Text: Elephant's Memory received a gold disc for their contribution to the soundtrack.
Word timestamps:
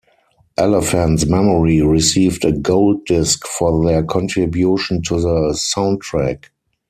Elephant's 0.57 1.27
Memory 1.27 1.79
received 1.83 2.43
a 2.43 2.51
gold 2.51 3.05
disc 3.05 3.45
for 3.45 3.85
their 3.85 4.01
contribution 4.01 4.99
to 5.03 5.21
the 5.21 5.53
soundtrack. 5.55 6.45